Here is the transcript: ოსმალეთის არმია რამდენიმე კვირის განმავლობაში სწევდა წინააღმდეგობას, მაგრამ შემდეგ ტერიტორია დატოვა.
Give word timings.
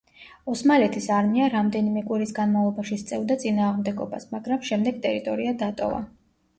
ოსმალეთის 0.53 1.09
არმია 1.17 1.49
რამდენიმე 1.57 2.03
კვირის 2.09 2.33
განმავლობაში 2.41 2.99
სწევდა 3.05 3.39
წინააღმდეგობას, 3.47 4.29
მაგრამ 4.35 4.69
შემდეგ 4.73 5.03
ტერიტორია 5.09 5.59
დატოვა. 5.67 6.07